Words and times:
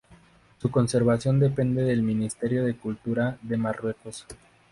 Su 0.59 0.71
conservación 0.71 1.39
depende 1.39 1.83
del 1.83 2.01
Ministerio 2.01 2.65
de 2.65 2.75
Cultura 2.75 3.37
de 3.43 3.55
Marruecos. 3.57 4.25